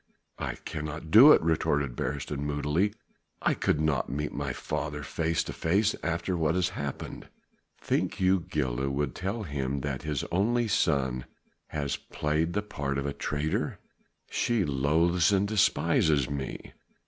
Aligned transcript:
"I 0.39 0.55
cannot 0.55 1.11
do 1.11 1.31
it," 1.31 1.39
retorted 1.43 1.95
Beresteyn 1.95 2.39
moodily, 2.39 2.95
"I 3.39 3.53
could 3.53 3.79
not 3.79 4.09
meet 4.09 4.31
my 4.31 4.51
father 4.51 5.03
face 5.03 5.43
to 5.43 5.53
face 5.53 5.93
after 6.01 6.35
what 6.35 6.55
has 6.55 6.69
happened." 6.69 7.27
"Think 7.79 8.19
you 8.19 8.39
Gilda 8.39 8.89
would 8.89 9.13
tell 9.13 9.43
him 9.43 9.81
that 9.81 10.01
his 10.01 10.23
only 10.31 10.67
son 10.67 11.25
has 11.67 11.97
played 11.97 12.53
the 12.53 12.63
part 12.63 12.97
of 12.97 13.15
traitor?" 13.19 13.77
"She 14.31 14.65
loathes 14.65 15.31
and 15.31 15.47
despises 15.47 16.27
me." 16.27 16.73